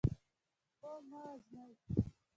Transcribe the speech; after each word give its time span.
پوه 0.79 0.97
مه 1.09 1.19
وژنئ. 1.27 1.73